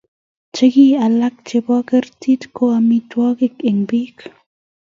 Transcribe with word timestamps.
chikik 0.55 0.93
alak 1.05 1.35
chebo 1.47 1.75
kertii 1.89 2.41
ko 2.55 2.63
amitwokik 2.77 3.55
en 3.69 3.77
biik 3.89 4.17